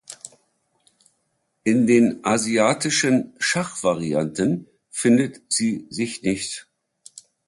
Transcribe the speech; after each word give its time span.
In 1.63 1.85
den 1.85 2.25
asiatischen 2.25 3.35
Schachvarianten 3.37 4.65
findet 4.89 5.43
sie 5.49 5.85
sich 5.91 6.23
nicht. 6.23 6.67